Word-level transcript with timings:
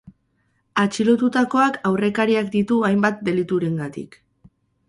Atxilotutakoak 0.83 1.77
aurrekariak 1.91 2.51
ditu 2.57 2.81
hainbat 2.89 3.23
deliturengatik. 3.29 4.19